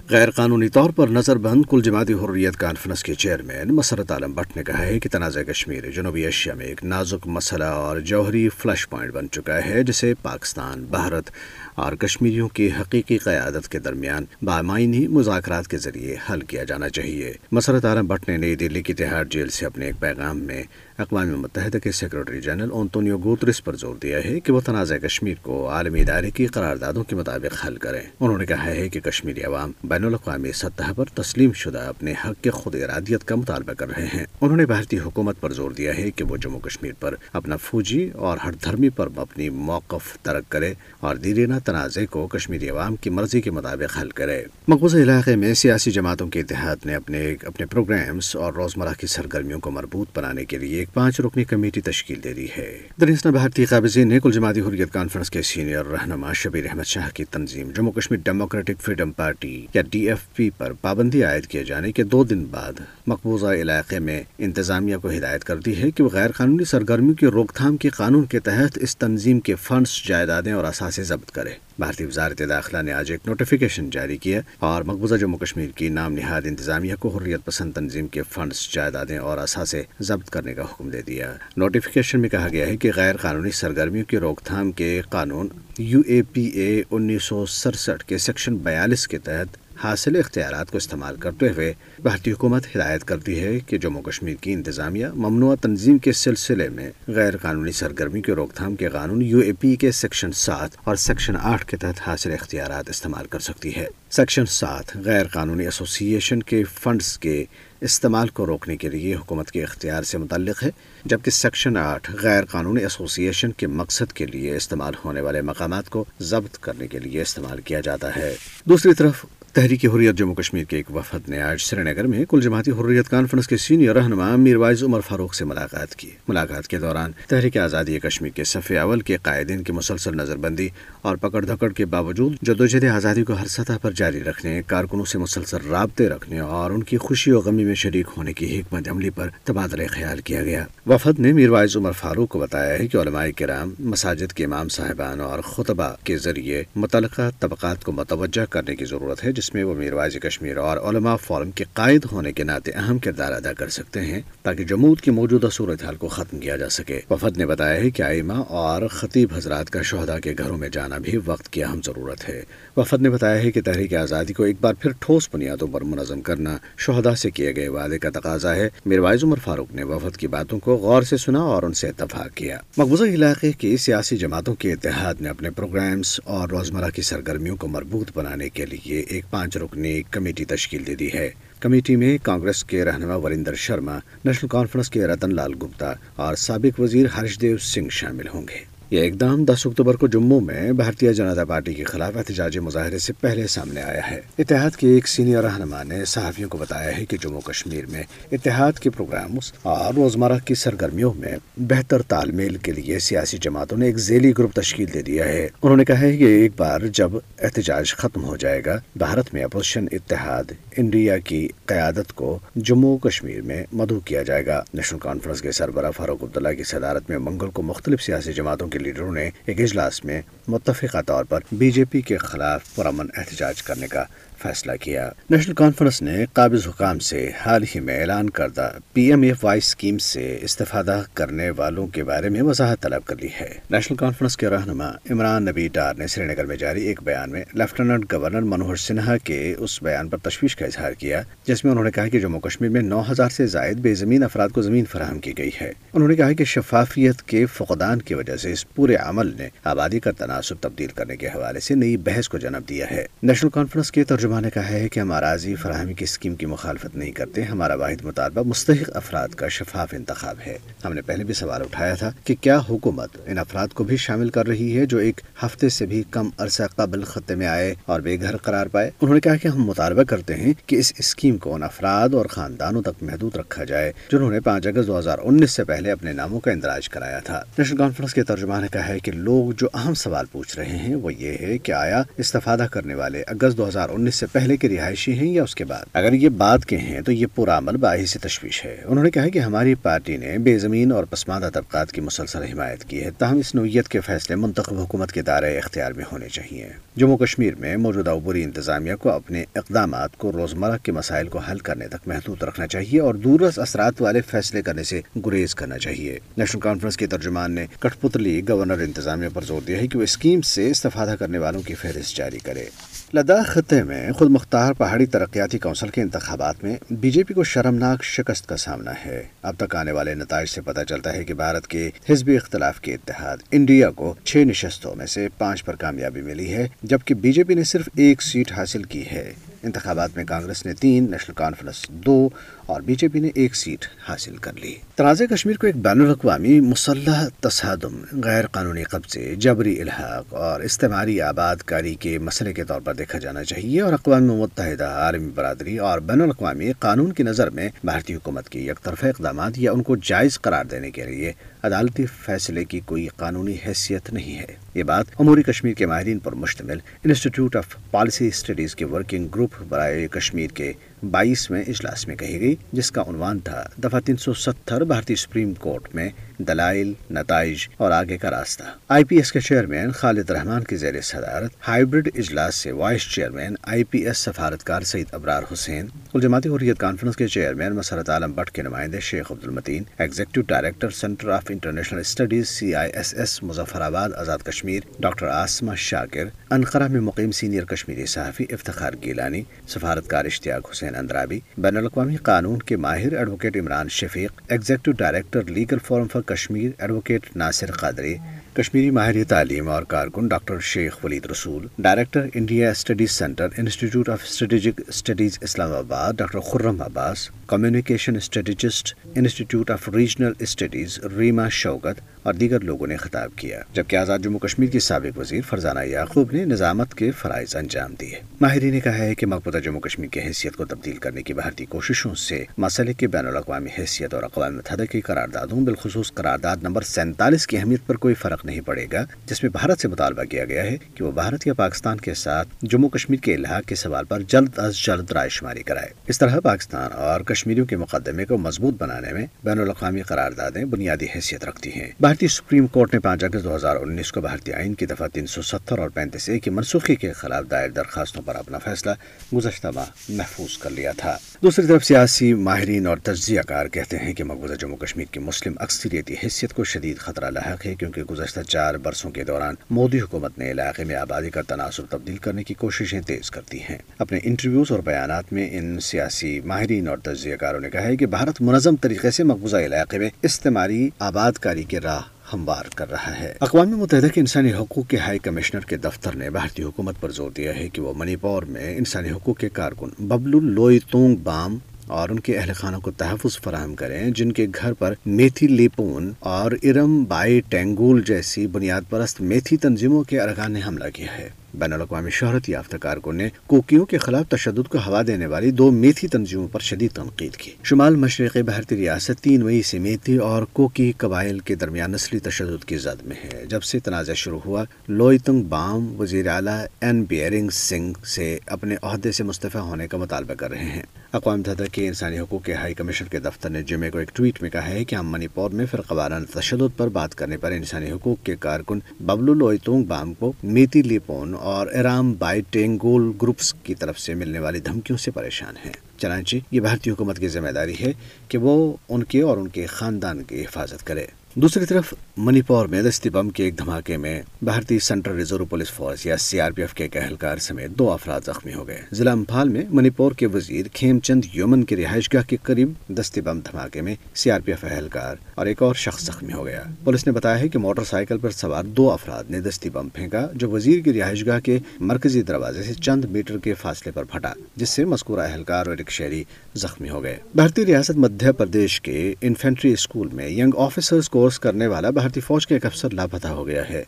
غیر 0.09 0.31
قانونی 0.31 0.69
طور 0.69 0.89
پر 0.89 1.07
نظر 1.07 1.35
بند 1.35 1.63
کل 1.69 1.81
جماعتی 1.81 2.13
حریت 2.13 2.57
کانفرنس 2.57 3.03
کے 3.03 3.13
چیئرمین 3.13 3.67
مسرت 3.67 4.11
عالم 4.11 4.33
بٹ 4.33 4.57
نے 4.57 4.63
کہا 4.63 4.85
ہے 4.85 4.99
کہ 4.99 5.09
تنازع 5.11 5.41
کشمیر 5.41 5.91
جنوبی 5.91 6.25
ایشیا 6.25 6.53
میں 6.53 6.65
ایک 6.65 6.83
نازک 6.83 7.27
مسئلہ 7.27 7.63
اور 7.63 7.99
جوہری 7.99 8.49
فلش 8.49 8.89
پوائنٹ 8.89 9.13
بن 9.13 9.29
چکا 9.29 9.65
ہے 9.65 9.83
جسے 9.83 10.13
پاکستان، 10.21 10.85
بھارت 10.85 11.29
اور 11.75 11.93
کشمیریوں 11.93 12.49
کی 12.49 12.69
حقیقی 12.81 13.17
قیادت 13.17 13.69
کے 13.69 13.79
درمیان 13.79 14.25
بامعنی 14.41 15.07
مذاکرات 15.07 15.67
کے 15.67 15.77
ذریعے 15.77 16.15
حل 16.29 16.41
کیا 16.41 16.63
جانا 16.63 16.89
چاہیے۔ 16.89 17.33
مسرت 17.51 17.85
عالم 17.85 18.07
بٹ 18.07 18.29
نے 18.29 18.37
نئی 18.37 18.55
دلی 18.55 18.81
کی 18.81 18.93
تہاڑ 18.93 19.25
جیل 19.25 19.49
سے 19.49 19.65
اپنے 19.65 19.85
ایک 19.85 19.95
پیغام 19.99 20.39
میں 20.39 20.63
اقوام 20.97 21.41
متحدہ 21.41 21.77
کے 21.77 21.91
سیکرٹری 21.91 22.41
جنرل 22.41 22.71
اونتونیو 22.71 23.17
گوترس 23.17 23.63
پر 23.63 23.75
زور 23.75 23.95
دیا 23.95 24.25
ہے 24.25 24.39
کہ 24.39 24.53
وہ 24.53 24.61
تنازع 24.65 24.97
کشمیر 24.97 25.35
کو 25.41 25.69
عالمی 25.69 26.01
ادارے 26.01 26.31
کی 26.31 26.45
قراردادوں 26.45 27.03
کے 27.03 27.15
مطابق 27.15 27.65
حل 27.65 27.77
کریں۔ 27.77 28.01
انہوں 28.19 28.37
نے 28.37 28.45
کہا 28.45 28.65
ہے 28.65 28.89
کہ 28.89 28.99
کشمیری 28.99 29.41
عوام 29.41 29.71
بین 29.83 30.03
الاقوامی 30.03 30.51
سطح 30.51 30.93
پر 30.95 31.05
تسلیم 31.05 31.53
شدہ 31.53 31.79
اپنے 31.79 32.13
حق 32.25 32.43
کے 32.43 32.49
خود 32.49 32.75
ارادیت 32.75 33.23
کا 33.23 33.35
مطالبہ 33.35 33.73
کر 33.73 33.89
رہے 33.89 34.05
ہیں۔ 34.05 34.25
انہوں 34.41 34.57
نے 34.57 34.65
بھارتی 34.65 34.99
حکومت 34.99 35.41
پر 35.41 35.53
زور 35.53 35.71
دیا 35.71 35.97
ہے 35.97 36.11
کہ 36.11 36.23
وہ 36.23 36.37
جموں 36.37 36.59
کشمیر 36.59 36.93
پر 36.99 37.15
اپنا 37.33 37.55
فوجی 37.57 38.09
اور 38.13 38.37
ہر 38.37 38.51
دھرمی 38.51 38.89
پر 38.89 39.07
اپنی 39.15 39.49
موقف 39.49 40.17
ترک 40.21 40.43
کرے 40.49 40.73
اور 40.99 41.15
دیرینہ 41.15 41.55
تنازع 41.65 42.01
کو 42.09 42.27
کشمیری 42.27 42.69
عوام 42.69 42.95
کی 42.95 43.09
مرضی 43.09 43.41
کے 43.41 43.51
مطابق 43.51 43.97
حل 44.01 44.09
کرے۔ 44.09 44.43
مقبوضہ 44.67 44.97
علاقے 44.97 45.35
میں 45.35 45.53
سیاسی 45.53 45.91
جماعتوں 45.91 46.27
کے 46.27 46.39
اتحاد 46.39 46.75
نے 46.85 46.95
اپنے 46.95 47.35
اپنے 47.43 47.65
پروگرامز 47.65 48.35
اور 48.35 48.53
روزمرہ 48.53 48.93
کی 48.99 49.07
سرگرمیوں 49.07 49.59
کو 49.59 49.71
مربوط 49.71 50.17
بنانے 50.17 50.45
کے 50.45 50.57
لیے 50.57 50.84
ایک 50.85 50.93
پانچ 50.93 51.19
رکنی 51.19 51.43
کمیٹی 51.43 51.81
تشکیل 51.81 52.23
دے 52.23 52.33
دی 52.33 52.47
ہے۔ 52.57 52.79
دریاسنا 53.01 53.31
بھارتی 53.31 53.65
قابضین 53.65 54.09
نے 54.09 54.19
کل 54.19 54.31
جماعتی 54.31 54.61
حریت 54.61 54.93
کانفرنس 54.93 55.29
کے 55.29 55.41
سینئر 55.41 55.85
رہنما 55.85 56.33
شبیر 56.33 56.65
احمد 56.65 56.83
شاہ 56.83 57.09
کی 57.13 57.25
تنظیم 57.25 57.71
Jammu 57.71 57.91
Kashmir 57.91 58.19
democratic 58.19 58.81
freedom 58.81 59.11
party 59.11 59.67
یا 59.73 59.81
ڈی 59.89 60.09
ایف 60.09 60.17
پی 60.35 60.49
پر 60.49 60.73
پابندی 60.73 61.23
عائد 61.23 61.47
کیے 61.47 61.63
جانے 61.63 61.91
کے 61.91 62.03
دو 62.03 62.23
دن 62.23 62.45
بعد 62.45 62.73
مقبوضہ 63.07 63.45
علاقے 63.45 63.99
میں 63.99 64.23
انتظامیہ 64.37 64.97
کو 64.97 65.09
ہدایت 65.09 65.43
کر 65.43 65.57
دی 65.57 65.75
ہے 65.83 65.91
کہ 65.91 66.03
وہ 66.03 66.09
غیر 66.13 66.31
قانونی 66.31 66.63
سرگرمیوں 66.63 67.13
کی 67.13 67.25
روک 67.25 67.53
تھام 67.53 67.77
کے 67.77 67.89
قانون 67.89 68.25
کے 68.25 68.39
تحت 68.39 68.77
اس 68.81 68.97
تنظیم 68.97 69.39
کے 69.39 69.55
فنڈز، 69.55 70.03
جائیدادیں 70.07 70.53
اور 70.53 70.63
اثاثے 70.63 71.03
ضبط 71.03 71.31
کرے۔ 71.31 71.53
بھارتی 71.79 72.05
وزارت 72.05 72.41
داخلہ 72.49 72.81
نے 72.81 72.91
آج 72.91 73.11
ایک 73.11 73.21
نوٹیفیکیشن 73.25 73.89
جاری 73.89 74.17
کیا 74.17 74.41
اور 74.59 74.83
مقبوضہ 74.83 75.15
جموں 75.15 75.39
کشمیر 75.39 75.69
کی 75.69 75.89
نام 75.89 76.13
نہاد 76.13 76.41
انتظامیہ 76.45 76.95
کو 76.99 77.09
حریت 77.09 77.45
پسند 77.45 77.71
تنظیم 77.73 78.07
کے 78.07 78.21
فنڈز، 78.29 78.69
جائیدادیں 78.71 79.17
اور 79.17 79.37
اثاثے 79.37 79.83
ضبط 79.99 80.29
کرنے 80.29 80.53
کا 80.53 80.63
حکم 80.75 80.89
دے 80.89 81.01
دیا۔ 81.01 81.33
نوٹیفیکیشن 81.57 82.19
میں 82.19 82.29
کہا 82.29 82.47
گیا 82.51 82.67
ہے 82.67 82.77
کہ 82.77 82.91
غیر 82.95 83.17
قانونی 83.17 83.51
سرگرمیوں 83.51 84.05
کی 84.05 84.17
روک 84.17 84.41
تھام 84.41 84.71
کے 84.71 85.01
قانون 85.09 85.47
یو 85.77 86.01
اے 86.05 86.21
پی 86.33 86.43
اے 86.43 86.81
انیس 86.91 87.23
سو 87.23 87.45
سڑسٹھ 87.45 88.03
کے 88.05 88.17
سیکشن 88.17 88.55
بیالیس 88.55 89.07
کے 89.07 89.17
تحت 89.17 89.64
حاصل 89.83 90.15
اختیارات 90.15 90.71
کو 90.71 90.77
استعمال 90.77 91.15
کرتے 91.15 91.49
ہوئے 91.49 91.73
بھارتی 91.99 92.31
حکومت 92.31 92.65
ہدایت 92.75 93.03
کرتی 93.03 93.39
ہے 93.39 93.59
کہ 93.59 93.77
جموں 93.77 94.01
کشمیر 94.01 94.35
کی 94.35 94.53
انتظامیہ 94.53 95.07
ممنوع 95.07 95.55
تنظیم 95.55 95.97
کے 95.97 96.11
سلسلے 96.11 96.69
میں 96.69 96.91
غیر 97.07 97.37
قانونی 97.37 97.71
سرگرمی 97.71 98.21
کی 98.21 98.31
روک 98.31 98.53
تھام 98.53 98.75
کے 98.75 98.89
قانون 98.89 99.21
یو 99.21 99.39
اے 99.39 99.53
پی 99.53 99.75
کے 99.75 99.91
سیکشن 99.91 100.31
سات 100.31 100.69
اور 100.83 100.95
سیکشن 100.95 101.35
آٹھ 101.41 101.65
کے 101.65 101.77
تحت 101.77 102.07
حاصل 102.07 102.33
اختیارات 102.33 102.89
استعمال 102.89 103.27
کر 103.27 103.39
سکتی 103.39 103.75
ہے۔ 103.75 103.87
سیکشن 104.09 104.45
سات 104.45 104.95
غیر 104.95 105.25
قانونی 105.25 105.63
ایسوسی 105.63 106.13
ایشن 106.13 106.43
کے 106.43 106.63
فنڈز 106.63 107.17
کے 107.17 107.45
استعمال 107.81 108.27
کو 108.27 108.45
روکنے 108.45 108.77
کے 108.77 108.89
لیے 108.89 109.15
حکومت 109.15 109.51
کے 109.51 109.63
اختیار 109.63 110.03
سے 110.03 110.17
متعلق 110.17 110.63
ہے، 110.63 110.69
جبکہ 111.05 111.31
سیکشن 111.31 111.77
آٹھ 111.77 112.11
غیر 112.21 112.45
قانونی 112.45 112.81
ایسوسی 112.81 113.23
ایشن 113.23 113.51
کے 113.51 113.67
مقصد 113.67 114.13
کے 114.13 114.25
لیے 114.25 114.55
استعمال 114.55 114.93
ہونے 115.05 115.21
والے 115.21 115.41
مقامات 115.41 115.89
کو 115.89 116.05
ضبط 116.19 116.57
کرنے 116.57 116.87
کے 116.87 116.99
لیے 116.99 117.21
استعمال 117.21 117.61
کیا 117.61 117.79
جاتا 117.79 118.15
ہے۔ 118.15 118.35
دوسری 118.65 118.93
طرف 118.93 119.25
تحریک 119.55 119.85
حریت 119.85 120.15
جموں 120.15 120.35
کشمیر 120.35 120.63
کے 120.63 120.75
ایک 120.75 120.95
وفد 120.95 121.29
نے 121.29 121.41
آج 121.41 121.61
سری 121.61 121.83
نگر 121.83 122.07
میں 122.07 122.25
کل 122.29 122.41
جماعتی 122.41 122.71
حریت 122.71 123.09
کانفرنس 123.09 123.47
کے 123.47 123.57
سینئر 123.57 123.95
رہنما 123.95 124.35
میروائز 124.35 124.83
عمر 124.83 124.99
فاروق 124.99 125.35
سے 125.35 125.45
ملاقات 125.45 125.95
کی۔ 125.95 126.09
ملاقات 126.27 126.67
کے 126.67 126.79
دوران 126.79 127.11
تحریک 127.27 127.57
آزادی 127.57 127.99
کشمیر 127.99 128.31
کے 128.31 128.43
صفحے 128.43 128.77
اول 128.77 129.01
کے 129.01 129.17
قائدین 129.17 129.63
کی 129.63 129.71
مسلسل 129.71 130.15
نظر 130.15 130.37
بندی 130.37 130.69
اور 131.01 131.15
پکڑ 131.15 131.45
دھکڑ 131.45 131.69
کے 131.69 131.85
باوجود 131.85 132.35
جدوجہد 132.41 132.83
آزادی 132.83 133.23
کو 133.23 133.33
ہر 133.33 133.45
سطح 133.45 133.77
پر 133.81 133.91
جاری 133.91 134.23
رکھنے، 134.23 134.61
کارکنوں 134.67 135.05
سے 135.05 135.17
مسلسل 135.17 135.57
رابطے 135.69 136.09
رکھنے 136.09 136.39
اور 136.39 136.71
ان 136.71 136.83
کی 136.83 136.97
خوشی 136.97 137.31
و 137.31 137.39
غمی 137.39 137.63
میں 137.63 137.75
شریک 137.75 138.07
ہونے 138.17 138.33
کی 138.33 138.59
حکمت 138.59 138.89
عملی 138.89 139.09
پر 139.09 139.29
تبادلہ 139.43 139.83
خیال 139.89 140.21
کیا 140.21 140.43
گیا۔ 140.43 140.65
وفد 140.87 141.19
نے 141.19 141.33
میروائز 141.33 141.77
عمر 141.77 141.91
فاروق 141.91 142.29
کو 142.29 142.39
بتایا 142.39 142.79
ہے 142.79 142.87
کہ 142.87 142.97
علماء 142.97 143.25
کرام، 143.37 143.73
مساجد 143.79 144.33
کے 144.33 144.45
امام 144.45 144.69
صاحبان 144.69 145.21
اور 145.21 145.39
خطبہ 145.39 145.89
کے 146.03 146.17
ذریعے 146.17 146.63
متعلقہ 146.75 147.29
طبقات 147.39 147.83
کو 147.83 147.91
متوجہ 147.91 148.45
کرنے 148.49 148.75
کی 148.75 148.85
ضرورت 148.85 149.23
ہے، 149.25 149.31
جس 149.31 149.44
میں 149.53 149.63
وہ 149.63 149.75
میرواز 149.75 150.17
کشمیر 150.23 150.57
اور 150.57 150.77
علماء 150.77 151.15
فورم 151.15 151.51
کے 151.51 151.63
قائد 151.73 152.05
ہونے 152.11 152.31
کے 152.31 152.43
ناطے 152.43 152.71
اہم 152.71 152.97
کردار 152.97 153.31
ادا 153.31 153.53
کر 153.53 153.69
سکتے 153.69 154.01
ہیں 154.01 154.21
تاکہ 154.43 154.63
جمود 154.63 155.01
کی 155.01 155.11
موجودہ 155.11 155.47
صورتحال 155.51 155.95
کو 155.95 156.07
ختم 156.07 156.39
کیا 156.39 156.57
جا 156.57 156.69
سکے۔ 156.69 156.99
وفد 157.09 157.37
نے 157.37 157.45
بتایا 157.45 157.83
ہے 157.83 157.89
کہ 157.89 158.01
آئمہ 158.01 158.33
اور 158.33 158.87
خطیب 158.87 159.29
حضرات 159.35 159.69
کا 159.69 159.81
شہدا 159.81 160.19
کے 160.19 160.33
گھروں 160.37 160.57
میں 160.57 160.69
جانا 160.69 160.97
بھی 160.97 161.17
وقت 161.25 161.49
کی 161.49 161.63
اہم 161.63 161.79
ضرورت 161.85 162.29
ہے۔ 162.29 162.43
وفد 162.77 163.01
نے 163.01 163.09
بتایا 163.09 163.43
ہے 163.43 163.51
کہ 163.51 163.61
تحریک 163.61 163.93
آزادی 163.93 164.33
کو 164.33 164.43
ایک 164.43 164.55
بار 164.61 164.73
پھر 164.73 164.91
ٹھوس 164.99 165.29
بنیادوں 165.33 165.67
پر 165.67 165.81
منظم 165.81 166.21
کرنا 166.21 166.57
شہدا 166.77 167.15
سے 167.15 167.31
کیے 167.31 167.55
گئے 167.55 167.67
وعدے 167.67 167.99
کا 167.99 168.09
تقاضا 168.09 168.55
ہے۔ 168.55 168.69
میروائز 168.85 169.23
عمر 169.23 169.37
فاروق 169.43 169.73
نے 169.73 169.83
وفد 169.83 170.17
کی 170.17 170.27
باتوں 170.27 170.59
کو 170.59 170.75
غور 170.75 171.01
سے 171.01 171.17
سنا 171.17 171.39
اور 171.39 171.63
ان 171.63 171.73
سے 171.73 171.87
اتفاق 171.87 172.37
کیا۔ 172.37 172.57
مقبوضہ 172.77 173.03
علاقے 173.03 173.51
کی 173.51 173.77
سیاسی 173.77 174.17
جماعتوں 174.17 174.55
کے 174.55 174.73
اتحاد 174.73 175.15
نے 175.19 175.29
اپنے 175.29 175.49
پروگرامز 175.49 176.19
اور 176.23 176.49
روزمرہ 176.49 176.89
کی 176.89 177.01
سرگرمیوں 177.01 177.55
کو 177.55 177.67
مربوط 177.67 178.11
بنانے 178.15 178.49
کے 178.49 178.65
لیے 178.65 178.99
ایک 178.99 179.25
پانچ 179.35 179.57
رکنی 179.57 180.01
کمیٹی 180.11 180.45
تشکیل 180.45 180.87
دے 180.87 180.95
دی 180.95 181.13
ہے۔ 181.13 181.31
کمیٹی 181.59 181.95
میں 181.95 182.17
کانگریس 182.23 182.63
کے 182.63 182.85
رہنما 182.85 183.15
وریندر 183.15 183.55
شرما، 183.55 183.97
نیشنل 184.25 184.47
کانفرنس 184.47 184.89
کے 184.89 185.07
رتن 185.07 185.35
لال 185.35 185.53
گپتا 185.53 185.93
اور 186.15 186.35
سابق 186.35 186.79
وزیر 186.79 187.05
ہرش 187.17 187.41
دیو 187.41 187.57
سنگھ 187.57 187.89
شامل 187.89 188.27
ہوں 188.27 188.47
گے۔ 188.47 188.74
یہ 188.95 189.07
اقدام 189.07 189.45
دس 189.45 189.67
اکتوبر 189.67 189.95
کو 189.95 190.07
جموں 190.07 190.41
میں 190.41 190.71
بھارتیہ 190.71 191.11
جنتا 191.11 191.45
پارٹی 191.45 191.73
کے 191.73 191.83
خلاف 191.83 192.17
احتجاجی 192.17 192.59
مظاہرے 192.59 192.99
سے 192.99 193.13
پہلے 193.13 193.47
سامنے 193.47 193.81
آیا 193.81 194.11
ہے۔ 194.11 194.21
اتحاد 194.39 194.75
کے 194.75 194.87
ایک 194.87 195.07
سینئر 195.07 195.43
رہنما 195.43 195.83
نے 195.83 196.05
صحافیوں 196.05 196.49
کو 196.49 196.57
بتایا 196.57 196.97
ہے 196.97 197.05
کہ 197.05 197.17
جموں 197.21 197.41
کشمیر 197.41 197.85
میں 197.85 198.03
اتحاد 198.31 198.71
کے 198.79 198.89
پروگرامز 198.89 199.53
اور 199.61 199.93
روزمرہ 199.93 200.37
کی 200.45 200.55
سرگرمیوں 200.55 201.13
میں 201.13 201.35
بہتر 201.57 202.01
تال 202.01 202.31
میل 202.31 202.55
کے 202.55 202.71
لیے 202.71 202.99
سیاسی 202.99 203.37
جماعتوں 203.37 203.77
نے 203.77 203.85
ایک 203.85 203.97
ذیلی 203.97 204.33
گروپ 204.37 204.53
تشکیل 204.53 204.93
دے 204.93 205.01
دیا 205.01 205.25
ہے۔ 205.25 205.47
انہوں 205.61 205.77
نے 205.77 205.85
کہا 205.85 205.99
ہے 205.99 206.17
کہ 206.17 206.23
ایک 206.23 206.51
بار 206.57 206.81
جب 206.81 207.11
احتجاج 207.41 207.95
ختم 207.95 208.23
ہو 208.23 208.37
جائے 208.37 208.61
گا، 208.65 208.79
بھارت 208.95 209.33
میں 209.33 209.43
اپوزیشن 209.43 209.85
اتحاد 209.91 210.43
انڈیا 210.77 211.17
کی 211.17 211.47
قیادت 211.65 212.13
کو 212.13 212.39
جموں 212.55 212.97
کشمیر 212.97 213.41
میں 213.41 213.63
مدعو 213.73 213.99
کیا 213.99 214.23
جائے 214.23 214.45
گا۔ 214.45 214.63
نیشنل 214.73 214.99
کانفرنس 214.99 215.41
کے 215.41 215.51
سربراہ 215.51 215.91
فاروق 215.91 216.23
عبداللہ 216.23 216.49
کی 216.49 216.63
صدارت 216.63 217.09
میں 217.09 217.17
منگل 217.17 217.49
کو 217.49 217.61
مختلف 217.61 218.01
سیاسی 218.01 218.33
جماعتوں 218.33 218.67
کے 218.67 218.79
لیڈروں 218.85 219.11
نے 219.11 219.29
ایک 219.45 219.61
اجلاس 219.61 220.03
میں 220.05 220.21
متفقہ 220.47 221.01
طور 221.01 221.25
پر 221.25 221.43
بی 221.51 221.71
جے 221.71 221.85
پی 221.85 222.01
کے 222.01 222.17
خلاف 222.17 222.75
پرامن 222.75 223.07
احتجاج 223.17 223.63
کرنے 223.63 223.87
کا 223.87 224.03
فیصلہ 224.41 224.71
کیا۔ 224.81 225.09
نیشنل 225.29 225.55
کانفرنس 225.55 226.01
نے 226.01 226.25
قابض 226.33 226.67
حکام 226.67 226.99
سے 226.99 227.31
حال 227.45 227.63
ہی 227.63 227.79
میں 227.79 228.01
اعلان 228.01 228.29
کردہ 228.29 228.71
P 228.93 229.01
M 229.01 229.21
F 229.21 229.45
Y 229.45 229.57
scheme 229.57 229.97
سے 229.97 230.37
استفادہ 230.41 231.01
کرنے 231.13 231.49
والوں 231.49 231.87
کے 231.87 232.03
بارے 232.03 232.29
میں 232.29 232.41
وضاحت 232.41 232.81
طلب 232.81 233.05
کر 233.05 233.15
لی 233.21 233.27
ہے۔ 233.41 233.53
نیشنل 233.71 233.97
کانفرنس 233.97 234.37
کے 234.37 234.47
رہنما 234.47 234.91
عمران 235.09 235.45
نبی 235.45 235.67
ڈار 235.67 235.95
نے 235.95 236.07
سری 236.07 236.25
نگر 236.25 236.45
میں 236.45 236.55
جاری 236.55 236.83
ایک 236.83 237.03
بیان 237.03 237.31
میں 237.31 237.43
لیفٹیننٹ 237.53 238.13
گورنر 238.13 238.41
منوہر 238.41 238.75
سنہا 238.75 239.17
کے 239.17 239.55
اس 239.59 239.83
بیان 239.83 240.09
پر 240.09 240.17
تشویش 240.17 240.55
کا 240.55 240.65
اظہار 240.65 240.91
کیا، 240.91 241.21
جس 241.47 241.63
میں 241.63 241.71
انہوں 241.71 241.85
نے 241.85 241.91
کہا 241.91 242.07
کہ 242.07 242.19
جموں 242.19 242.39
کشمیر 242.39 242.69
میں 242.69 242.81
نو 242.81 243.01
ہزار 243.11 243.29
سے 243.29 243.47
زائد 243.47 243.77
بے 243.77 243.95
زمین 243.95 244.23
افراد 244.23 244.49
کو 244.49 244.61
زمین 244.61 244.85
فراہم 244.85 245.19
کی 245.19 245.37
گئی 245.37 245.49
ہے۔ 245.61 245.71
انہوں 245.93 246.09
نے 246.09 246.15
کہا 246.15 246.31
کہ 246.31 246.43
شفافیت 246.43 247.23
کے 247.23 247.45
فقدان 247.45 248.01
کی 248.01 248.13
وجہ 248.13 248.35
سے 248.35 248.51
اس 248.51 248.73
پورے 248.75 248.95
عمل 248.95 249.37
نے 249.37 249.49
آبادی 249.63 249.99
کا 249.99 250.11
تناسب 250.11 250.55
تبدیل 250.61 250.87
کرنے 250.87 251.15
کے 251.15 251.27
حوالے 251.27 251.59
سے 251.59 251.75
نئی 251.75 251.97
بحث 251.97 252.27
کو 252.27 252.37
جنم 252.37 252.59
دیا 252.69 252.91
ہے۔ 252.91 253.05
نیشنل 253.23 253.49
کانفرنس 253.49 253.91
کے 253.91 254.03
ترجمہ 254.03 254.24
نے 254.25 254.49
کہا 254.49 254.69
ہے 254.69 254.89
کہ 254.89 254.99
ہم 254.99 255.11
اراضی 255.11 255.55
فراہمی 255.55 255.93
کی 255.93 256.03
اسکیم 256.03 256.35
کی 256.35 256.45
مخالفت 256.45 256.95
نہیں 256.95 257.11
کرتے، 257.11 257.43
ہمارا 257.43 257.75
واحد 257.75 258.03
مطالبہ 258.03 258.43
مستحق 258.43 258.89
افراد 258.93 259.27
کا 259.27 259.47
شفاف 259.47 259.89
انتخاب 259.91 260.35
ہے۔ 260.47 260.57
ہم 260.85 260.93
نے 260.93 261.01
پہلے 261.01 261.23
بھی 261.23 261.33
سوال 261.33 261.61
اٹھایا 261.61 261.95
تھا 261.95 262.11
کہ 262.23 262.35
کیا 262.41 262.59
حکومت 262.69 263.09
ان 263.25 263.37
افراد 263.37 263.67
کو 263.67 263.83
بھی 263.83 263.97
شامل 263.97 264.29
کر 264.29 264.47
رہی 264.47 264.79
ہے 264.79 264.85
جو 264.85 264.97
ایک 264.97 265.21
ہفتے 265.43 265.69
سے 265.69 265.85
بھی 265.85 266.03
کم 266.11 266.29
عرصہ 266.37 266.63
قبل 266.75 267.03
خطے 267.03 267.35
میں 267.35 267.47
آئے 267.47 267.75
اور 267.85 268.01
بے 268.01 268.19
گھر 268.21 268.37
قرار 268.37 268.67
پائے؟ 268.67 268.91
انہوں 269.01 269.15
نے 269.15 269.19
کہا 269.19 269.35
کہ 269.35 269.47
ہم 269.47 269.63
مطالبہ 269.63 270.03
کرتے 270.03 270.35
ہیں 270.35 270.53
کہ 270.65 270.75
اس 270.75 270.93
اسکیم 270.97 271.37
کو 271.37 271.55
ان 271.55 271.63
افراد 271.63 272.13
اور 272.13 272.25
خاندانوں 272.25 272.81
تک 272.81 273.03
محدود 273.03 273.35
رکھا 273.35 273.63
جائے، 273.63 273.91
جنہوں 274.11 274.31
نے 274.31 274.39
پانچ 274.39 274.67
اگست 274.67 274.87
دو 274.87 274.99
ہزار 274.99 275.17
انیس 275.23 275.51
سے 275.51 275.63
پہلے 275.63 275.91
اپنے 275.91 276.13
ناموں 276.13 276.39
کا 276.39 276.51
اندراج 276.51 276.89
کرایا 276.89 277.19
تھا۔ 277.19 277.41
نیشنل 277.57 277.77
کانفرنس 277.77 278.13
کے 278.13 278.23
ترجمان 278.23 278.61
نے 278.61 278.67
کہا 278.71 278.87
ہے 278.87 278.99
کہ 278.99 279.11
لوگ 279.11 279.51
جو 279.51 279.67
اہم 279.73 279.93
سوال 279.93 280.25
پوچھ 280.31 280.59
رہے 280.59 280.77
ہیں 280.77 280.95
وہ 280.95 281.13
یہ 281.13 281.37
ہے 281.41 281.57
کہ 281.57 281.71
آیا 281.71 282.01
استفادہ 282.17 282.67
کرنے 282.71 282.95
والے 282.95 283.23
اگست 283.27 283.57
دو 283.57 283.67
ہزار 283.67 283.89
انیس 283.89 284.14
سے 284.15 284.25
پہلے 284.25 284.57
کی 284.57 284.77
رہائشی 284.77 285.13
ہیں 285.13 285.27
یا 285.27 285.43
اس 285.43 285.55
کے 285.55 285.65
بعد؟ 285.65 285.85
اگر 285.93 286.13
یہ 286.13 286.29
بات 286.29 286.65
کے 286.65 286.77
ہیں 286.77 287.01
تو 287.01 287.11
یہ 287.11 287.25
پورا 287.35 287.57
عمل 287.57 287.77
باعث 287.77 288.17
تشویش 288.21 288.65
ہے۔ 288.65 288.81
انہوں 288.85 289.03
نے 289.03 289.11
کہا 289.11 289.27
کہ 289.27 289.39
ہماری 289.39 289.75
پارٹی 289.75 290.17
نے 290.17 290.37
بے 290.37 290.57
زمین 290.57 290.91
اور 290.91 291.03
پسماندہ 291.03 291.49
طبقات 291.53 291.91
کی 291.91 292.01
مسلسل 292.01 292.43
حمایت 292.43 292.83
کی 292.83 293.03
ہے 293.03 293.09
تاہم 293.17 293.37
اس 293.37 293.55
نوعیت 293.55 293.87
کے 293.87 293.99
فیصلے 293.99 294.35
منتخب 294.35 294.79
حکومت 294.79 295.11
کے 295.11 295.21
دائرۂ 295.21 295.57
اختیار 295.57 295.91
میں 295.91 296.05
ہونے 296.11 296.29
چاہیے 296.29 296.69
جموں 296.95 297.17
کشمیر 297.17 297.55
میں 297.55 297.77
موجودہ 297.77 298.11
عبوری 298.11 298.43
انتظامیہ 298.43 298.95
کو 298.95 299.09
اپنے 299.11 299.43
اقدامات 299.55 300.17
کو 300.17 300.31
روزمرہ 300.31 300.77
کے 300.83 300.91
مسائل 300.91 301.27
کو 301.27 301.39
حل 301.39 301.59
کرنے 301.59 301.87
تک 301.87 302.07
محدود 302.07 302.43
رکھنا 302.43 302.67
چاہیے 302.67 302.99
اور 302.99 303.15
دورس 303.15 303.59
اثرات 303.59 304.01
والے 304.01 304.21
فیصلے 304.21 304.61
کرنے 304.61 304.83
سے 304.83 305.01
گریز 305.25 305.55
کرنا 305.55 305.77
چاہیے 305.77 306.19
نیشنل 306.37 306.61
کانفرنس 306.61 306.97
کے 306.97 307.07
ترجمان 307.07 307.51
نے 307.51 307.65
کٹ 307.79 308.01
پتلی 308.01 308.41
گورنر 308.49 308.79
انتظامیہ 308.79 309.29
پر 309.33 309.41
زور 309.41 309.61
دیا 309.67 309.77
ہے 309.77 309.87
کہ 309.87 309.97
وہ 309.97 310.03
اسکیم 310.03 310.41
سے 310.41 310.71
استفادہ 310.71 311.15
کرنے 311.19 311.37
والوں 311.37 311.61
کی 311.61 311.73
فہرست 311.73 312.17
جاری 312.17 312.37
کرے۔ 312.37 312.65
لداخ 313.13 313.47
خطے 313.47 313.83
میں 313.83 314.11
خود 314.11 314.31
مختار 314.31 314.73
پہاڑی 314.73 315.05
ترقیاتی 315.05 315.57
کونسل 315.57 315.87
کے 315.87 316.01
انتخابات 316.01 316.63
میں 316.63 316.75
بی 316.89 317.11
جے 317.11 317.23
پی 317.23 317.33
کو 317.33 317.43
شرمناک 317.43 318.03
شکست 318.03 318.49
کا 318.49 318.57
سامنا 318.57 318.91
ہے۔ 319.05 319.23
اب 319.41 319.55
تک 319.57 319.75
آنے 319.75 319.91
والے 319.91 320.13
نتائج 320.13 320.49
سے 320.49 320.61
پتہ 320.61 320.81
چلتا 320.81 321.13
ہے 321.13 321.23
کہ 321.23 321.33
بھارت 321.33 321.67
کے 321.67 321.89
حزبی 322.09 322.35
اختلاف 322.35 322.79
کے 322.81 322.93
اتحاد 322.93 323.37
انڈیا 323.51 323.89
کو 323.89 324.15
چھ 324.23 324.37
نشستوں 324.37 324.95
میں 324.95 325.05
سے 325.05 325.27
پانچ 325.37 325.65
پر 325.65 325.75
کامیابی 325.75 326.21
ملی 326.21 326.53
ہے، 326.53 326.67
جبکہ 326.83 327.13
بی 327.13 327.31
جے 327.31 327.43
پی 327.43 327.53
نے 327.53 327.63
صرف 327.63 327.89
ایک 327.95 328.21
سیٹ 328.21 328.51
حاصل 328.51 328.83
کی 328.83 329.05
ہے۔ 329.11 329.33
انتخابات 329.63 330.09
میں 330.15 330.25
کانگریس 330.25 330.65
نے 330.65 330.73
تین، 330.73 331.03
نیشنل 331.11 331.33
کانفرنس 331.33 331.89
دو 331.89 332.29
اور 332.65 332.81
بی 332.81 332.95
جے 332.95 333.07
پی 333.07 333.19
نے 333.19 333.29
ایک 333.35 333.55
سیٹ 333.55 333.85
حاصل 334.09 334.37
کر 334.37 334.51
لی۔ 334.61 334.75
تنازع 334.95 335.25
کشمیر 335.25 335.55
کو 335.55 335.67
ایک 335.67 335.75
بین 335.75 336.01
الاقوامی 336.01 336.59
مسلح 336.59 337.27
تصادم، 337.41 338.21
غیر 338.23 338.47
قانونی 338.47 338.83
قبضے، 338.83 339.35
جبری 339.35 339.81
الحاق 339.81 340.33
اور 340.33 340.61
استعماری 340.61 341.21
آباد 341.21 341.55
کاری 341.55 341.95
کے 341.95 342.19
مسئلے 342.19 342.53
کے 342.53 342.63
طور 342.63 342.81
پر 342.81 342.93
دیکھا 342.93 343.19
جانا 343.19 343.43
چاہیے 343.43 343.81
اور 343.81 343.93
اقوام 343.93 344.23
متحدہ، 344.23 344.83
عالمی 344.83 345.31
برادری 345.35 345.77
اور 345.77 345.99
بین 345.99 346.21
الاقوامی 346.21 346.71
قانون 346.79 347.11
کی 347.13 347.23
نظر 347.23 347.49
میں 347.49 347.69
بھارتی 347.83 348.15
حکومت 348.15 348.49
کی 348.49 348.67
یک 348.67 348.83
طرفہ 348.83 349.05
اقدامات 349.05 349.57
یا 349.57 349.71
ان 349.71 349.83
کو 349.83 349.95
جائز 349.95 350.41
قرار 350.41 350.65
دینے 350.65 350.91
کے 350.91 351.03
لیے 351.03 351.33
عدالتی 351.63 352.05
فیصلے 352.05 352.65
کی 352.65 352.79
کوئی 352.79 353.07
قانونی 353.15 353.55
حیثیت 353.67 354.13
نہیں 354.13 354.37
ہے۔ 354.37 354.55
یہ 354.75 354.83
بات 354.83 355.05
عموری 355.19 355.43
کشمیر 355.43 355.73
کے 355.73 355.85
ماہرین 355.85 356.19
پر 356.19 356.31
مشتمل 356.31 356.77
انسٹیٹیوٹ 357.03 357.55
آف 357.55 357.75
پالیسی 357.91 358.27
اسٹڈیز 358.27 358.75
کے 358.75 358.85
ورکنگ 358.85 359.27
گروپ 359.27 359.49
برائے 359.69 360.07
کشمیر 360.07 360.47
کے 360.47 360.73
بائیسویں 361.03 361.63
اجلاس 361.67 362.07
میں 362.07 362.15
کہی 362.15 362.39
گئی، 362.39 362.55
جس 362.71 362.91
کا 362.91 363.01
عنوان 363.01 363.39
تھا، 363.39 363.63
دفعہ 363.83 363.99
تین 363.99 364.17
سو 364.17 364.33
ستر 364.33 364.83
بھارتی 364.83 365.15
سپریم 365.15 365.53
کورٹ 365.53 365.95
میں 365.95 366.09
دلائل، 366.39 366.93
نتائج 367.11 367.67
اور 367.77 367.91
آگے 367.91 368.17
کا 368.17 368.31
راستہ۔ 368.31 368.63
آئی 368.89 369.03
پی 369.03 369.17
ایس 369.17 369.31
کے 369.31 369.39
چیئرمین 369.39 369.91
خالد 369.91 370.29
رحمان 370.29 370.63
کی 370.63 370.75
زیر 370.75 371.01
صدارت 371.01 371.51
ہائیبرڈ 371.67 372.09
اجلاس 372.15 372.55
سے 372.55 372.71
vice 372.71 373.09
chairman 373.11 373.55
I 373.63 373.83
P 373.83 373.99
S 373.99 374.17
سفارتکار 374.17 374.81
Saeed 374.81 375.13
Abrar 375.13 375.43
Hussain, 375.51 375.87
الجماعتی 376.13 376.49
حریت 376.49 376.77
کانفرنس 376.77 377.15
کے 377.15 377.27
چیئرمین 377.27 377.73
مسرت 377.75 378.09
عالم 378.09 378.31
بٹ 378.31 378.51
کے 378.51 378.61
نمائندے 378.61 378.99
Sheikh 378.99 379.31
Abdul 379.31 379.47
Mateen 379.47 379.83
executive 379.97 380.41
director 380.41 380.89
centre 380.89 381.29
of 381.29 381.43
international 381.49 381.99
studies 381.99 382.47
C 382.49 382.73
I 382.75 382.91
S 382.91 383.13
S 383.13 383.41
Muzaffarabad, 383.81 384.09
Azad 384.17 384.45
Kashmir, 384.45 384.87
doctor 384.99 385.27
Asma 385.27 385.75
Shakir, 385.75 386.25
Ankara 386.51 386.87
میں 386.87 387.01
مقیم 387.01 387.31
سینئر 387.31 387.65
کشمیری 387.65 388.05
صحافی 388.05 388.45
افتخار 388.49 388.93
گیلانی، 389.03 389.41
سفارتکار 389.67 390.25
اشتیاق 390.25 390.69
حسین 390.71 390.95
اندرابی، 390.95 391.39
بین 391.57 391.77
الاقوامی 391.77 392.15
قانون 392.15 392.59
کے 392.59 392.77
ماہر 392.77 393.17
advocate 393.17 393.57
Imran 393.57 393.89
Shafiq, 393.89 394.41
executive 394.47 394.91
director 394.91 395.43
legal 395.45 395.77
forum 395.77 396.07
for 396.07 396.21
Kashmir 396.27 396.71
advocate 396.77 397.35
Nasir 397.35 397.71
Qadri 397.71 398.15
Kashmiri 398.57 398.89
ماہر 398.89 399.23
تعلیم 399.27 399.69
اور 399.69 399.83
کارکن 399.83 400.27
doctor 400.27 400.59
Sheikh 400.63 401.03
Waleed 401.03 401.25
Rasool, 401.25 401.65
director 401.79 402.27
India 402.33 402.69
studies 402.69 403.11
centre, 403.11 403.47
institute 403.57 404.09
of 404.09 404.23
strategic 404.23 404.79
studies 404.87 405.37
Islamabad, 405.73 406.13
doctor 406.13 406.39
Khurram 406.39 406.81
Abbas, 406.81 407.29
communication 407.47 408.15
strategist, 408.15 408.93
institute 409.15 409.71
of 409.71 409.89
regional 409.89 410.33
studies 410.39 410.97
Reema 411.17 411.47
Shaukat 411.49 411.99
اور 412.23 412.33
دیگر 412.33 412.59
لوگوں 412.59 412.87
نے 412.87 412.97
خطاب 412.97 413.35
کیا، 413.35 413.59
جبکہ 413.73 413.95
آزاد 413.95 414.19
جموں 414.19 414.39
کشمیر 414.39 414.69
کی 414.69 414.79
سابق 414.79 415.17
وزیر 415.19 415.41
فرزانہ 415.41 415.79
یعقوب 415.79 416.31
نے 416.31 416.45
نظامت 416.45 416.93
کے 416.93 417.11
فرائض 417.11 417.55
انجام 417.55 417.93
دیے۔ 417.99 418.19
ماہرین 418.41 418.73
نے 418.73 418.79
کہا 418.79 418.97
ہے 418.97 419.15
کہ 419.15 419.25
مقبوضہ 419.25 419.57
جموں 419.57 419.81
کشمیر 419.81 420.07
کی 420.07 420.19
حیثیت 420.19 420.55
کو 420.55 420.65
تبدیل 420.65 420.95
کرنے 420.97 421.23
کی 421.23 421.33
بھارتی 421.33 421.65
کوششوں 421.65 422.13
سے 422.15 422.43
مسئلے 422.57 422.93
کی 422.93 423.07
بین 423.07 423.27
الاقوامی 423.27 423.69
حیثیت 423.77 424.13
اور 424.13 424.23
اقوام 424.23 424.55
متحدہ 424.57 424.85
کی 424.91 425.01
قراردادوں، 425.01 425.61
بالخصوص 425.61 426.13
قرارداد 426.13 426.63
نمبر 426.63 426.81
سینتالیس 426.95 427.47
کی 427.47 427.57
اہمیت 427.57 427.87
پر 427.87 427.97
کوئی 427.97 428.15
فرق 428.15 428.44
نہیں 428.45 428.61
پڑے 428.61 428.85
گا، 428.91 429.05
جس 429.25 429.43
میں 429.43 429.51
بھارت 429.51 429.79
سے 429.79 429.87
مطالبہ 429.87 430.23
کیا 430.23 430.45
گیا 430.45 430.63
ہے 430.63 430.77
کہ 430.95 431.03
وہ 431.03 431.11
بھارت 431.11 431.47
یا 431.47 431.53
پاکستان 431.53 431.97
کے 431.97 432.13
ساتھ 432.13 432.47
جموں 432.61 432.89
کشمیر 432.89 433.19
کے 433.19 433.35
الحاق 433.35 433.67
کے 433.67 433.75
سوال 433.75 434.05
پر 434.05 434.21
جلد 434.21 434.59
از 434.59 434.75
جلد 434.75 435.11
رائے 435.11 435.29
شماری 435.29 435.63
کرائے۔ 435.63 435.89
اس 436.07 436.19
طرح 436.19 436.39
پاکستان 436.39 436.91
اور 436.91 437.21
کشمیریوں 437.21 437.65
کے 437.65 437.77
مقدمے 437.77 438.25
کو 438.25 438.37
مضبوط 438.37 438.75
بنانے 438.77 439.13
میں 439.13 439.25
بین 439.43 439.59
الاقوامی 439.59 440.01
قراردادیں 440.01 440.65
بنیادی 440.65 441.05
حیثیت 441.15 441.45
رکھتی 441.45 441.73
ہیں۔ 441.73 441.91
بھارتی 441.99 442.27
سپریم 442.27 442.67
کورٹ 442.67 442.93
نے 442.93 442.99
پانچ 442.99 443.23
اگست 443.23 443.43
دو 443.43 443.55
ہزار 443.55 443.75
انیس 443.75 444.11
کو 444.11 444.21
بھارتی 444.21 444.53
آئین 444.53 444.73
کی 444.73 444.85
دفعہ 444.85 445.07
تین 445.07 445.27
سو 445.27 445.41
ستر 445.41 445.79
اور 445.79 445.89
پینتیس 445.89 446.29
اے 446.29 446.39
کی 446.39 446.49
منسوخی 446.49 446.95
کے 446.95 447.13
خلاف 447.13 447.45
دائر 447.51 447.69
درخواستوں 447.69 448.21
پر 448.25 448.35
اپنا 448.35 448.57
فیصلہ 448.57 448.91
گزشتہ 449.35 449.67
ماہ 449.75 449.85
محفوظ 450.09 450.57
کر 450.57 450.69
لیا 450.69 450.91
تھا۔ 450.97 451.17
دوسری 451.43 451.67
طرف 451.67 451.85
سیاسی 451.85 452.33
ماہرین 452.33 452.87
اور 452.87 452.97
تجزیہ 452.97 453.41
کار 453.41 453.67
کہتے 453.67 453.97
ہیں 453.97 454.13
کہ 454.13 454.23
مقبوضہ 454.23 454.53
جموں 454.53 454.77
کشمیر 454.77 455.05
کی 455.11 455.19
مسلم 455.19 455.53
اکثریتی 455.59 456.13
حیثیت 456.23 456.53
کو 456.53 456.63
شدید 456.63 456.97
خطرہ 456.97 457.29
لاحق 457.29 457.65
ہے 457.65 457.75
کیونکہ 457.75 458.03
گزشتہ 458.03 458.34
چار 458.43 458.75
برسوں 458.75 459.11
کے 459.11 459.23
دوران 459.23 459.55
مودی 459.69 460.01
حکومت 460.01 460.39
نے 460.39 460.51
علاقے 460.51 460.83
میں 460.83 460.95
آبادی 460.95 461.29
کا 461.29 461.41
تناسب 461.41 461.83
تبدیل 461.89 462.17
کرنے 462.17 462.43
کی 462.43 462.53
کوششیں 462.53 463.01
تیز 463.01 463.31
کرتی 463.31 463.59
ہیں۔ 463.59 463.77
اپنے 463.99 464.19
انٹرویوز 464.23 464.71
اور 464.71 464.79
بیانات 464.79 465.33
میں 465.33 465.49
ان 465.51 465.79
سیاسی 465.79 466.39
ماہرین 466.45 466.87
اور 466.87 466.97
تجزیہ 466.97 467.35
کاروں 467.35 467.59
نے 467.59 467.69
کہا 467.69 467.83
ہے 467.83 467.95
کہ 467.95 468.05
بھارت 468.05 468.41
منظم 468.41 468.75
طریقے 468.75 469.11
سے 469.11 469.23
مقبوضہ 469.23 469.57
علاقے 469.57 469.97
میں 469.97 470.09
استعماری 470.21 470.89
آباد 470.99 471.31
کاری 471.31 471.63
کے 471.63 471.79
راہ 471.79 472.01
ہموار 472.33 472.63
کر 472.75 472.91
رہا 472.91 473.19
ہے۔ 473.19 473.33
اقوام 473.39 473.69
متحدہ 473.69 474.07
کے 474.07 474.19
انسانی 474.19 474.53
حقوق 474.53 474.87
کے 474.87 474.97
ہائی 474.97 475.19
کمشنر 475.19 475.59
کے 475.59 475.77
دفتر 475.77 476.15
نے 476.15 476.29
بھارتی 476.29 476.63
حکومت 476.63 476.95
پر 476.99 477.11
زور 477.11 477.31
دیا 477.31 477.55
ہے 477.55 477.69
کہ 477.69 477.81
وہ 477.81 477.93
منی 477.97 478.15
پور 478.15 478.43
میں 478.43 478.77
انسانی 478.77 479.11
حقوق 479.11 479.37
کے 479.37 479.49
کارکن 479.49 480.07
ببلو 480.07 480.39
لوئی 480.39 480.79
تونگ 480.79 481.15
بام 481.15 481.57
اور 481.87 482.09
ان 482.09 482.19
کے 482.19 482.37
اہل 482.37 482.53
خانوں 482.53 482.81
کو 482.81 482.91
تحفظ 482.91 483.39
فراہم 483.39 483.75
کریں، 483.75 484.09
جن 484.09 484.31
کے 484.31 484.47
گھر 484.55 484.73
پر 484.73 484.93
میتھی 485.05 485.47
لیپون 485.47 486.11
اور 486.19 486.51
ارم 486.63 487.03
بائی 487.03 487.41
ٹینگول 487.49 488.01
جیسی 488.01 488.47
بنیاد 488.47 488.81
پرست 488.89 489.21
میتھی 489.21 489.57
تنظیموں 489.57 490.03
کے 490.03 490.21
ارکان 490.21 490.51
نے 490.51 490.61
حملہ 490.67 490.89
کیا 490.93 491.17
ہے۔ 491.17 491.29
بین 491.59 491.73
الاقوامی 491.73 492.09
شہرت 492.09 492.49
یافتہ 492.49 492.77
کارکن 492.77 493.15
نے 493.15 493.29
کوکیوں 493.47 493.85
کے 493.85 493.97
خلاف 493.97 494.29
تشدد 494.29 494.67
کو 494.67 494.77
ہوا 494.77 495.01
دینے 495.07 495.25
والی 495.25 495.51
دو 495.51 495.71
میتھی 495.71 496.07
تنظیموں 496.07 496.47
پر 496.47 496.59
شدید 496.59 496.91
تنقید 496.91 497.35
کی۔ 497.35 497.51
شمال 497.63 497.95
مشرقی 497.95 498.41
بھارتی 498.43 498.75
ریاست 498.75 499.23
تین 499.23 499.43
مئی 499.43 499.61
سے 499.61 499.79
میتھی 499.79 500.17
اور 500.17 500.43
کوکی 500.53 500.91
قبائل 500.97 501.39
کے 501.39 501.55
درمیان 501.55 501.91
نسلی 501.91 502.19
تشدد 502.19 502.65
کی 502.65 502.77
زد 502.77 503.05
میں 503.05 503.15
ہے، 503.23 503.45
جب 503.49 503.63
سے 503.63 503.79
تنازع 503.79 504.13
شروع 504.13 504.39
ہوا 504.45 504.63
لوئتنگ 504.87 505.41
بام 505.41 506.01
وزیر 506.01 506.27
اعلیٰ 506.27 506.65
این 506.81 507.03
بیئرنگ 507.03 507.49
سنگھ 507.49 508.07
سے 508.07 508.37
اپنے 508.45 508.75
عہدے 508.81 509.11
سے 509.11 509.23
مستعفی 509.23 509.59
ہونے 509.59 509.87
کا 509.87 509.97
مطالبہ 509.97 510.33
کر 510.33 510.49
رہے 510.49 510.65
ہیں۔ 510.65 510.83
اقوام 511.13 511.39
متحدہ 511.39 511.63
کے 511.71 511.87
انسانی 511.87 512.19
حقوق 512.19 512.43
کے 512.43 512.53
ہائی 512.53 512.73
کمیشن 512.73 513.05
کے 513.05 513.19
دفتر 513.19 513.49
نے 513.49 513.63
جمعے 513.63 513.89
کو 513.89 513.97
ایک 513.97 514.15
ٹویٹ 514.15 514.41
میں 514.41 514.49
کہا 514.49 514.69
ہے 514.69 514.83
کہ 514.83 514.95
ہم 514.95 515.11
منی 515.11 515.27
پور 515.27 515.51
میں 515.51 515.65
فرقوارانہ 515.71 516.39
تشدد 516.39 516.77
پر 516.77 516.87
بات 516.87 517.15
کرنے 517.15 517.37
پر 517.37 517.51
انسانی 517.51 517.91
حقوق 517.91 518.25
کے 518.25 518.35
کارکن 518.35 518.79
ببلو 518.99 519.33
لوئتونگ 519.33 519.83
بام 519.83 520.13
کو 520.13 520.33
میتی 520.43 520.81
لیپون 520.81 521.35
اور 521.45 521.67
ایرام 521.67 522.13
بائی 522.13 522.41
ٹینگول 522.49 523.11
گروپس 523.21 523.53
کی 523.53 523.75
طرف 523.75 523.99
سے 523.99 524.13
ملنے 524.13 524.39
والی 524.39 524.59
دھمکیوں 524.59 524.97
سے 524.97 525.11
پریشان 525.11 525.57
ہیں۔ 525.65 525.73
چنانچہ 525.97 526.35
یہ 526.51 526.59
بھارتی 526.59 526.89
حکومت 526.89 527.19
کی 527.19 527.27
ذمہ 527.27 527.49
داری 527.49 527.73
ہے 527.81 527.93
کہ 528.27 528.37
وہ 528.37 528.75
ان 528.89 529.03
کے 529.03 529.21
اور 529.21 529.37
ان 529.37 529.47
کے 529.47 529.65
خاندان 529.65 530.23
کی 530.23 530.41
حفاظت 530.41 530.87
کرے۔ 530.87 531.05
دوسری 531.35 531.65
طرف، 531.65 531.93
منی 532.17 532.41
پور 532.41 532.67
میں 532.67 532.81
دستی 532.83 533.09
بم 533.09 533.29
کے 533.29 533.43
ایک 533.43 533.57
دھماکے 533.59 533.97
میں 533.97 534.21
بھارتی 534.41 534.79
سینٹرل 534.79 535.15
ریزرو 535.15 535.45
پولیس 535.45 535.71
فورس 535.71 536.05
یا 536.05 536.17
سی 536.17 536.39
آر 536.41 536.51
پی 536.51 536.61
ایف 536.61 536.73
کے 536.73 536.83
ایک 536.83 536.95
اہلکار 536.97 537.37
سمیت 537.37 537.71
دو 537.71 537.91
افراد 537.91 538.21
زخمی 538.25 538.53
ہو 538.53 538.67
گئے۔ 538.67 538.81
ضلع 538.91 539.11
امپھال 539.11 539.49
میں 539.49 539.61
منی 539.69 539.89
پور 539.89 540.11
کے 540.11 540.27
وزیر 540.27 540.65
کھیم 540.73 540.99
چند 540.99 541.25
یومن 541.33 541.63
کی 541.63 541.75
رہائش 541.75 542.09
گاہ 542.13 542.21
کے 542.29 542.37
قریب 542.43 542.71
دستی 542.89 543.21
بم 543.21 543.39
دھماکے 543.39 543.81
میں 543.81 543.95
سی 544.15 544.31
آر 544.31 544.39
پی 544.39 544.51
ایف 544.51 544.63
اہلکار 544.63 545.15
اور 545.35 545.45
ایک 545.45 545.61
اور 545.61 545.75
شخص 545.75 546.05
زخمی 546.05 546.33
ہو 546.33 546.45
گیا۔ 546.45 546.63
پولیس 546.83 547.07
نے 547.07 547.13
بتایا 547.13 547.39
ہے 547.39 547.49
کہ 547.49 547.59
موٹر 547.59 547.83
سائیکل 547.83 548.17
پر 548.17 548.29
سوار 548.29 548.63
دو 548.63 548.91
افراد 548.91 549.23
نے 549.29 549.41
دستی 549.41 549.69
بم 549.69 549.89
پھینکا، 549.89 550.27
جو 550.33 550.49
وزیر 550.49 550.79
کی 550.79 550.93
رہائش 550.93 551.25
گاہ 551.25 551.39
کے 551.39 551.57
مرکزی 551.79 552.21
دروازے 552.21 552.63
سے 552.63 552.73
چند 552.73 553.05
میٹر 553.05 553.37
کے 553.37 553.53
فاصلے 553.53 553.91
پر 553.91 554.03
پھٹا، 554.03 554.33
جس 554.55 554.69
سے 554.69 554.85
مذکورہ 554.85 555.27
اہلکار 555.31 555.67
اور 555.67 555.77
ایک 555.77 555.91
شہری 555.91 556.23
زخمی 556.55 556.89
ہو 556.89 557.03
گئے۔ 557.03 557.17
بھارتی 557.35 557.65
ریاست 557.65 557.97
مدھیہ 557.97 558.31
پردیش 558.31 558.81
کے 558.81 559.13
انفینٹری 559.21 559.73
اسکول 559.73 560.09
میں 560.13 560.29
ینگ 560.29 560.51
آفیسرز 560.57 561.09
کورس 561.25 561.39
کرنے 561.39 561.67
والا 561.67 561.89
بھارتی 561.89 562.19
فوج 562.19 562.47
کے 562.47 562.55
ایک 562.55 562.65
افسر 562.65 562.89
لاپتہ 562.89 563.27
ہو 563.27 563.47
گیا 563.47 563.69
ہے۔ 563.69 563.83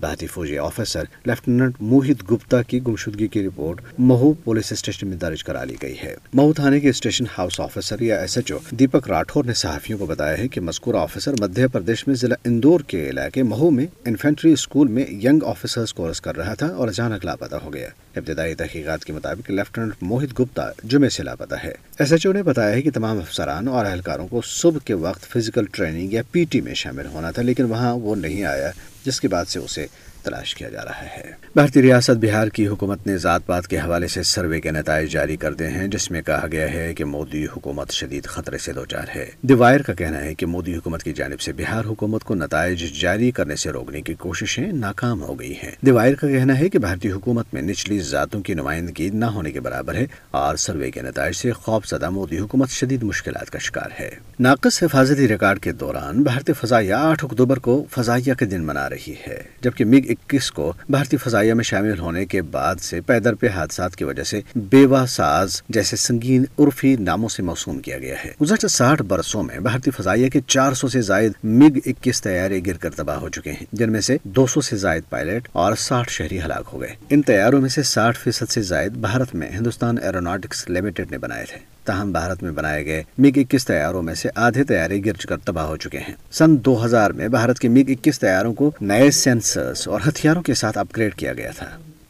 بھارتی 0.00 0.26
فوجی 0.26 0.58
آفیسر 0.58 1.04
لیفٹیننٹ 1.24 1.74
موہت 1.80 2.32
گپتا 2.32 2.62
کی 2.62 2.80
گمشدگی 2.86 3.26
کی 3.26 3.46
رپورٹ 3.46 3.80
مہو 3.98 4.32
پولیس 4.32 4.72
اسٹیشن 4.72 5.08
میں 5.08 5.16
درج 5.16 5.44
کرا 5.44 5.64
لی 5.64 5.74
گئی 5.82 5.94
ہے۔ 6.02 6.14
مہو 6.34 6.52
تھانے 6.52 6.80
کے 6.80 6.88
اسٹیشن 6.88 7.24
ہاؤس 7.38 7.60
آفیسر 7.60 8.00
یا 8.00 8.20
S 8.20 8.36
H 8.36 8.52
O 8.52 8.58
Deepak 8.70 9.08
Rathore 9.08 9.44
نے 9.44 9.54
صحافیوں 9.54 9.98
کو 9.98 10.06
بتایا 10.06 10.38
ہے 10.38 10.48
کہ 10.48 10.60
مذکور 10.60 10.94
آفیسر 10.94 11.34
مدھیہ 11.40 11.66
پردیش 11.66 12.06
میں 12.06 12.14
ضلع 12.14 12.34
اندور 12.44 12.80
کے 12.80 13.08
علاقے 13.10 13.42
مہو 13.42 13.70
میں 13.70 13.86
انفینٹری 14.04 14.52
اسکول 14.52 14.88
میں 14.88 15.04
ینگ 15.10 15.44
آفیسرز 15.44 15.92
کورس 15.92 16.20
کر 16.20 16.36
رہا 16.36 16.54
تھا 16.54 16.66
اور 16.66 16.88
اچانک 16.88 17.24
لاپتہ 17.24 17.56
ہو 17.56 17.72
گیا۔ 17.72 17.88
ابتدائی 18.16 18.54
تحقیقات 18.54 19.04
کے 19.04 19.12
مطابق 19.12 19.50
لیفٹیننٹ 19.50 20.02
موہت 20.02 20.40
گپتا 20.40 20.70
جمعے 20.84 21.08
سے 21.08 21.22
لاپتہ 21.22 21.54
ہے۔ 21.64 21.72
ایس 21.98 22.12
ایچ 22.12 22.26
او 22.26 22.32
نے 22.32 22.42
بتایا 22.42 22.74
ہے 22.76 22.82
کہ 22.82 22.90
تمام 22.90 23.18
افسران 23.18 23.68
اور 23.68 23.86
اہلکاروں 23.86 24.28
کو 24.28 24.40
صبح 24.44 24.78
کے 24.84 24.94
وقت 24.94 25.24
فزیکل 25.24 25.64
ٹریننگ 25.72 26.12
یا 26.12 26.22
پی 26.32 26.44
ٹی 26.44 26.60
میں 26.60 26.74
شامل 26.74 27.06
ہونا 27.06 27.30
تھا، 27.30 27.42
لیکن 27.42 27.64
وہاں 27.64 27.94
وہ 27.94 28.14
نہیں 28.16 28.44
آیا، 28.44 28.70
جس 29.04 29.20
کے 29.20 29.28
بعد 29.28 29.44
سے 29.44 29.58
اسے 29.58 29.86
تلاش 30.26 30.54
کیا 30.54 30.68
جا 30.68 30.84
رہا 30.84 31.04
ہے۔ 31.16 31.30
بھارتی 31.54 31.82
ریاست 31.82 32.16
بہار 32.22 32.48
کی 32.48 32.66
حکومت 32.66 33.06
نے 33.06 33.16
ذات 33.18 33.46
پات 33.46 33.68
کے 33.68 33.78
حوالے 33.78 34.08
سے 34.08 34.22
سروے 34.22 34.60
کے 34.60 34.70
نتائج 34.70 35.10
جاری 35.12 35.36
کر 35.36 35.54
دے 35.54 35.68
ہیں، 35.68 35.88
جس 35.88 36.10
میں 36.10 36.22
کہا 36.22 36.46
گیا 36.52 36.72
ہے 36.72 36.94
کہ 36.94 37.04
مودی 37.04 37.44
حکومت 37.44 37.90
شدید 37.90 38.24
خطرے 38.24 38.58
سے 38.58 38.72
دوچار 38.72 39.08
ہے۔ 39.14 39.26
دیوائر 39.42 39.82
کا 39.82 39.94
کہنا 39.94 40.24
ہے 40.24 40.34
کہ 40.34 40.46
مودی 40.46 40.76
حکومت 40.76 41.02
کی 41.02 41.12
جانب 41.12 41.40
سے 41.40 41.52
بہار 41.52 41.84
حکومت 41.84 42.24
کو 42.24 42.34
نتائج 42.34 43.00
جاری 43.00 43.30
کرنے 43.30 43.56
سے 43.56 43.70
روکنے 43.70 44.00
کی 44.00 44.14
کوششیں 44.14 44.72
ناکام 44.72 45.22
ہو 45.22 45.38
گئی 45.40 45.54
ہیں۔ 45.62 45.70
دیوائر 45.86 46.14
کا 46.14 46.28
کہنا 46.28 46.58
ہے 46.58 46.68
کہ 46.68 46.78
بھارتی 46.78 47.10
حکومت 47.10 47.46
میں 47.52 47.62
نچلی 47.62 47.98
ذاتوں 47.98 48.40
کی 48.40 48.54
نمائندگی 48.54 49.08
نہ 49.10 49.24
ہونے 49.24 49.50
کے 49.50 49.60
برابر 49.60 49.94
ہے 49.94 50.06
اور 50.30 50.56
سروے 50.56 50.90
کے 50.90 51.02
نتائج 51.02 51.36
سے 51.36 51.52
خوف 51.52 51.86
زدہ 51.86 52.10
مودی 52.10 52.38
حکومت 52.38 52.70
شدید 52.70 53.02
مشکلات 53.02 53.50
کا 53.50 53.58
شکار 53.58 53.90
ہے۔ 54.00 54.10
ناقص 54.40 54.82
حفاظتی 54.82 55.28
ریکارڈ 55.28 55.60
کے 55.60 55.72
دوران 55.72 56.22
بھارتی 56.22 56.52
فضائیہ 56.52 56.94
آٹھ 56.94 57.24
اکتوبر 57.24 57.58
کو 57.58 57.84
فضائیہ 57.90 58.34
کے 58.34 58.44
دن 58.44 58.62
منا 58.62 58.88
رہی 58.90 59.14
ہے، 59.26 59.42
جبکہ 59.60 59.84
مگ 59.84 60.10
اکیس 60.24 60.50
کو 60.50 60.72
بھارتی 60.88 61.16
فضائیہ 61.16 61.54
میں 61.54 61.64
شامل 61.64 61.98
ہونے 61.98 62.26
کے 62.26 62.42
بعد 62.42 62.80
سے 62.80 63.00
پیدر 63.00 63.34
پہ 63.34 63.48
حادثات 63.48 63.96
کی 63.96 64.04
وجہ 64.04 64.22
سے 64.22 64.40
بیوہ 64.56 65.06
ساز 65.06 65.62
جیسے 65.68 65.96
سنگین 65.96 66.44
عرفی 66.58 66.96
ناموں 66.96 67.28
سے 67.28 67.42
موسوم 67.42 67.78
کیا 67.78 67.98
گیا 67.98 68.14
ہے۔ 68.24 68.32
گزشتہ 68.42 68.66
ساٹھ 68.66 69.02
برسوں 69.02 69.42
میں 69.42 69.58
بھارتی 69.58 69.90
فضائیہ 69.90 70.28
کے 70.28 70.40
چار 70.46 70.72
سو 70.72 70.88
سے 70.88 71.00
زائد 71.00 71.32
مگ 71.44 71.78
اکیس 71.86 72.22
طیارے 72.22 72.60
گر 72.66 72.76
کر 72.76 72.90
تباہ 72.90 73.16
ہو 73.16 73.28
چکے 73.28 73.52
ہیں، 73.52 73.66
جن 73.72 73.92
میں 73.92 74.00
سے 74.00 74.16
دو 74.22 74.46
سو 74.46 74.60
سے 74.60 74.76
زائد 74.76 75.02
پائلٹ 75.10 75.48
اور 75.52 75.76
ساٹھ 75.78 76.10
شہری 76.10 76.40
ہلاک 76.40 76.70
ہو 76.72 76.80
گئے۔ 76.80 76.94
ان 77.10 77.22
طیاروں 77.22 77.60
میں 77.60 77.68
سے 77.68 77.82
ساٹھ 77.82 78.18
فیصد 78.18 78.50
سے 78.50 78.62
زائد 78.62 78.92
بھارت 78.92 79.34
میں 79.34 79.50
ہندوستان 79.50 79.98
ایروناٹکس 79.98 80.68
لمیٹڈ 80.70 81.10
نے 81.10 81.18
بنائے 81.18 81.44
تھے۔ 81.46 81.75
تاہم 81.86 82.12
بھارت 82.12 82.42
میں 82.42 82.52
بنائے 82.52 82.84
گئے 82.86 83.02
میگ 83.18 83.38
اکیس 83.38 83.66
طیاروں 83.66 84.02
میں 84.02 84.14
سے 84.14 84.28
آدھے 84.34 84.64
طیارے 84.64 85.00
گر 85.04 85.26
کر 85.26 85.36
تباہ 85.44 85.66
ہو 85.66 85.76
چکے 85.76 85.98
ہیں۔ 85.98 86.14
سن 86.32 86.64
دو 86.64 86.84
ہزار 86.84 87.10
میں 87.10 87.28
بھارت 87.28 87.58
کے 87.58 87.68
میگ 87.68 87.90
اکیس 87.90 88.20
طیاروں 88.20 88.54
کو 88.54 88.70
نئے 88.80 89.10
سینسرز 89.10 89.88
اور 89.88 90.00
ہتھیاروں 90.08 90.42
کے 90.42 90.54
ساتھ 90.54 90.78
اپ 90.78 90.96
گریڈ 90.96 91.14
کیا 91.14 91.32
گیا 91.32 91.50
تھا۔ 91.56 91.66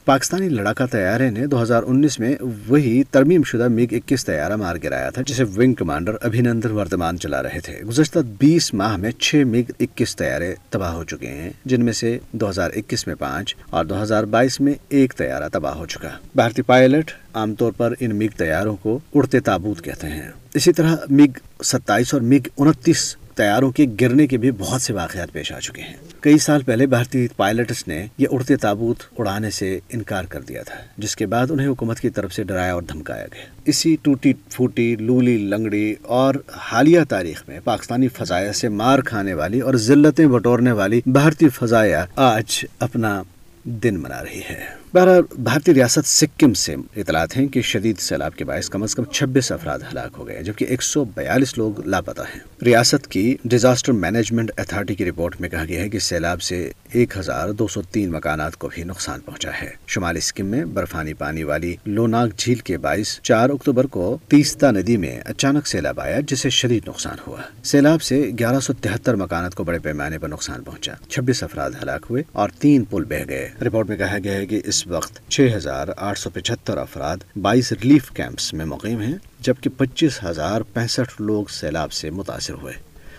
پاکستانی 0.07 0.49
لڑاکا 0.49 0.87
طیارے 0.87 1.31
نے 1.31 1.47
دو 1.47 1.63
ہزار 1.63 1.83
انیس 1.87 2.19
میں 2.21 2.37
وہی 2.69 3.03
ترمیم 3.11 3.43
شدہ 3.43 3.69
میگ 3.69 3.87
اکیس 3.91 4.25
طیارہ 4.27 4.57
مار 4.57 4.77
گرایا 4.85 5.11
تھا، 5.11 5.23
جسے 5.27 5.45
ونگ 5.57 5.75
کمانڈر 5.75 6.17
ابھینندر 6.21 6.71
وردمان 6.71 7.19
چلا 7.19 7.43
رہے 7.43 7.61
تھے۔ 7.61 7.81
گزشتہ 7.89 8.19
بیس 8.39 8.75
ماہ 8.75 8.97
میں 8.97 9.11
چھ 9.11 9.35
میگ 9.35 9.71
اکیس 9.81 10.17
طیارے 10.17 10.55
تباہ 10.71 10.93
ہو 10.93 11.05
چکے 11.05 11.27
ہیں، 11.27 11.51
جن 11.65 11.85
میں 11.85 11.93
سے 11.93 12.19
دو 12.33 12.51
ہزار 12.51 12.71
اکیس 12.77 13.07
میں 13.07 13.15
پانچ 13.15 13.57
اور 13.71 13.85
دو 13.85 14.03
ہزار 14.03 14.25
بائیس 14.25 14.61
میں 14.61 14.75
ایک 14.89 15.15
طیارہ 15.17 15.49
تباہ 15.53 15.75
ہو 15.75 15.87
چکا۔ 15.87 16.09
بھارتی 16.35 16.63
پائلٹ 16.63 17.11
عام 17.35 17.55
طور 17.55 17.73
پر 17.73 17.95
ان 18.01 18.17
میگ 18.17 18.29
طیاروں 18.37 18.77
کو 18.77 18.99
اڑتے 19.15 19.41
تابوت 19.41 19.85
کہتے 19.85 20.07
ہیں۔ 20.07 20.31
اسی 20.55 20.73
طرح 20.73 20.97
میگ 21.11 21.39
ستائیس 21.63 22.15
اور 22.15 22.23
میگ 22.23 22.49
انتیس 22.59 23.17
طیاروں 23.37 23.71
کے 23.71 23.87
گرنے 24.01 24.27
کے 24.27 24.37
بھی 24.37 24.51
بہت 24.51 24.83
سے 24.83 24.93
واقعات 24.93 25.33
پیش 25.33 25.53
آ 25.53 25.61
چکے 25.61 25.83
ہیں۔ 25.83 25.95
کئی 26.21 26.39
سال 26.39 26.63
پہلے 26.63 26.87
بھارتی 26.87 27.29
پائلٹس 27.37 27.89
نے 27.89 28.07
یہ 28.19 28.27
اڑتے 28.31 28.57
تابوت 28.57 29.03
اڑانے 29.19 29.51
سے 29.51 29.81
انکار 29.89 30.25
کر 30.25 30.41
دیا 30.41 30.63
تھا، 30.63 30.75
جس 30.99 31.17
کے 31.17 31.27
بعد 31.27 31.51
انہیں 31.51 31.69
حکومت 31.69 32.01
کی 32.01 32.11
طرف 32.11 32.33
سے 32.33 32.45
ڈرایا 32.45 32.75
اور 32.75 32.83
دھمکایا 32.83 33.27
گیا۔ 33.27 33.45
اسی 33.65 33.97
ٹوٹی 34.03 34.33
پھوٹی، 34.51 34.97
لولی 34.97 35.37
لنگڑی 35.37 35.95
اور 36.03 36.35
حالیہ 36.53 37.01
تاریخ 37.09 37.43
میں 37.49 37.61
پاکستانی 37.65 38.09
فضائیہ 38.09 38.53
سے 38.53 38.69
مار 38.69 38.99
کھانے 38.99 39.35
والی 39.35 39.61
اور 39.61 39.75
ذلتیں 39.75 40.27
بٹورنے 40.27 40.73
والی 40.73 41.01
بھارتی 41.07 41.49
فضائیہ 41.49 41.97
آج 42.17 42.65
اپنا 42.79 43.23
دن 43.65 44.01
منا 44.01 44.25
رہی 44.25 44.41
ہے۔ 44.51 44.86
بہرحال، 44.97 45.23
بھارتی 45.39 45.75
ریاست 45.75 46.07
سکم 46.07 46.53
سے 46.53 46.75
اطلاعات 46.97 47.37
ہیں 47.37 47.47
کہ 47.47 47.63
شدید 47.63 47.99
سیلاب 47.99 48.35
کے 48.35 48.45
باعث 48.45 48.69
کم 48.69 48.83
از 48.83 48.95
کم 48.95 49.05
چھبیس 49.05 49.53
افراد 49.53 49.79
ہلاک 49.79 50.11
ہو 50.19 50.29
گئے 50.29 50.43
جبکہ 50.43 50.65
ایک 50.65 50.83
سو 50.83 51.05
بیالیس 51.05 51.59
لوگ 51.59 51.87
لاپتہ 51.87 52.23
ہیں۔ 52.23 52.65
ریاست 52.65 53.07
کی 53.07 53.37
ڈیزاسٹر 53.45 53.93
مینجمنٹ 53.93 54.51
اتھارٹی 54.57 54.95
کی 54.95 55.05
رپورٹ 55.05 55.41
میں 55.41 55.49
کہا 55.49 55.65
گیا 55.65 55.81
ہے 55.81 55.89
کہ 55.89 55.99
سیلاب 55.99 56.43
سے 56.43 56.73
ایک 56.93 57.19
ہزار 57.19 57.49
دو 57.49 57.69
سو 57.69 57.83
تین 57.83 58.13
مکانات 58.13 58.57
کو 58.57 58.69
بھی 58.75 58.85
نقصان 58.85 59.21
پہنچا 59.21 59.51
ہے۔ 59.63 59.71
شمالی 59.87 60.21
سکم 60.21 60.47
میں 60.47 60.65
برفانی 60.65 61.15
پانی 61.15 61.43
والی 61.43 61.77
لوناک 61.87 62.37
جھیل 62.37 62.59
کے 62.59 62.79
باعث 62.79 63.21
چار 63.21 63.51
اکتوبر 63.51 63.87
کو 63.87 64.19
تیستا 64.29 64.71
ندی 64.71 64.97
میں 64.97 65.21
اچانک 65.25 65.67
سیلاب 65.67 66.01
آیا، 66.01 66.21
جس 66.27 66.41
سے 66.41 66.51
شدید 66.51 66.89
نقصان 66.89 67.17
ہوا۔ 67.27 67.43
سیلاب 67.65 68.03
سے 68.03 68.31
گیارہ 68.39 68.61
سو 68.61 68.73
تہتر 68.73 69.17
مکانات 69.17 69.55
کو 69.55 69.65
بڑے 69.65 69.79
پیمانے 69.79 70.19
پر 70.19 70.29
نقصان 70.29 70.63
پہنچا۔ 70.63 70.93
چھبیس 71.09 71.43
افراد 71.43 71.71
ہلاک 71.83 72.07
ہوئے 72.11 72.23
اور 72.33 72.49
تین 72.59 72.85
پل 72.85 73.05
بہ 73.05 73.29
گئے۔ 73.29 73.51
رپورٹ 73.67 73.89
میں 73.89 73.97
کہا 73.97 74.19
گیا 74.25 74.33
ہے 74.33 74.47
کہ 74.47 74.61
اس 74.65 74.86
وقت 74.89 75.31
چھ 75.31 75.49
ہزار 75.55 75.89
آٹھ 75.97 76.19
سو 76.19 76.31
پچہتر 76.31 76.79
افراد 76.79 77.17
بائیس 77.43 77.73
ریلیف 77.73 78.11
کیمپس 78.11 78.53
میں 78.53 78.65
مقیم 78.65 79.01
ہیں، 79.01 79.15
جبکہ 79.41 79.71
پچیس 79.77 80.25
ہزار 80.25 80.61
پینسٹھ 80.61 81.23
لوگ 81.23 81.45
سیلاب 81.45 81.93
سے 81.93 82.11
متاثر 82.11 82.55
ہوئے۔ 82.55 82.73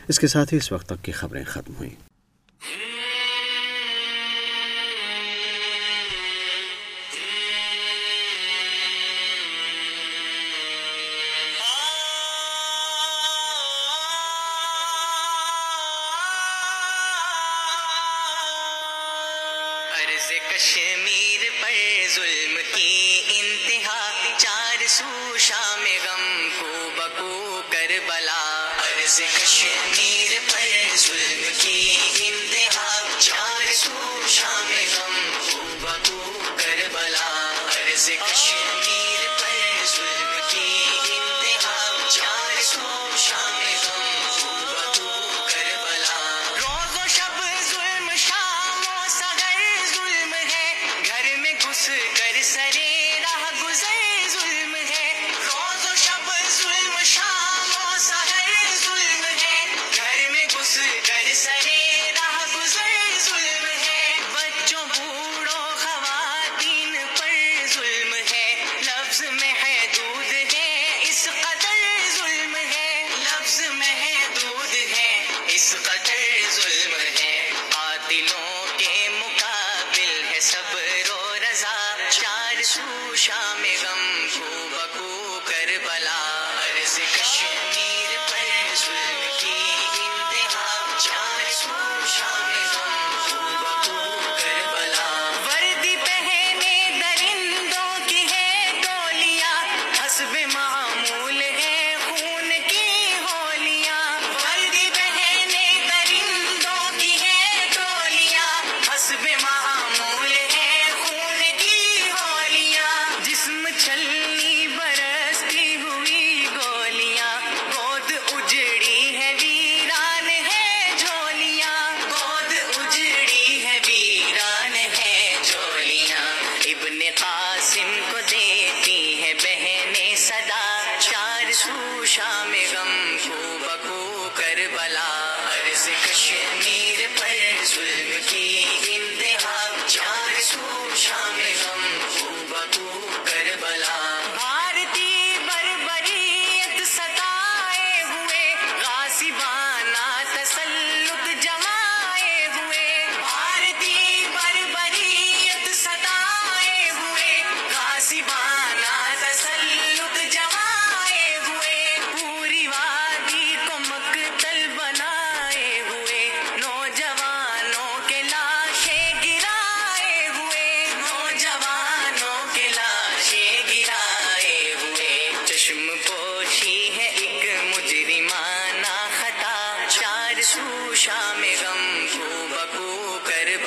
اس 0.08 0.20
کے 0.20 0.28
ساتھ 0.28 0.54
ہی 0.54 0.58
اس 0.58 0.72
وقت 0.72 0.86
تک 0.86 1.06
کی 1.06 1.12
خبریں 1.12 1.44
ختم 1.44 1.74
ہوئیں۔ 1.80 1.96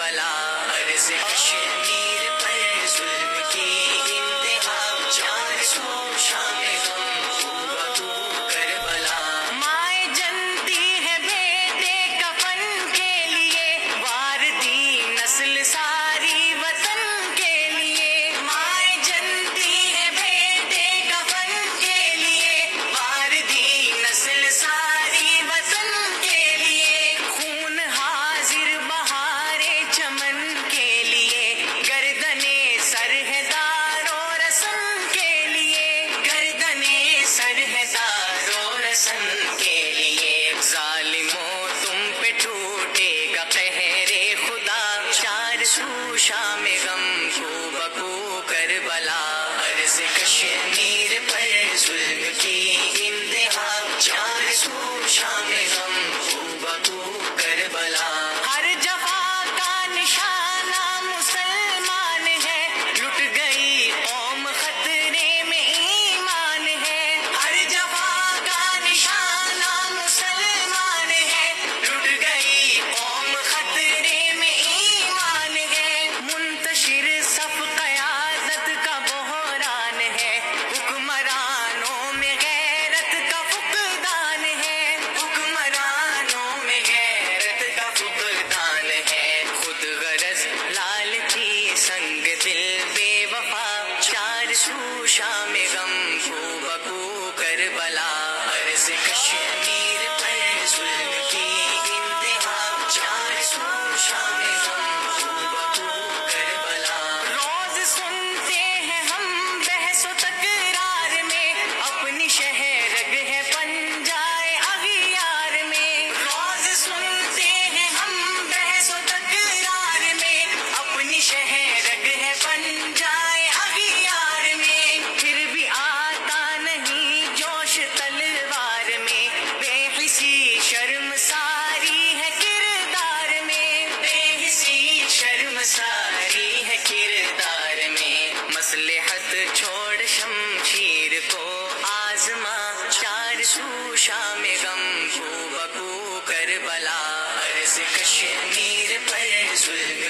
بلا 0.00 0.39
شام 46.26 46.65
غم 46.85 47.00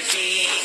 کی 0.09 0.60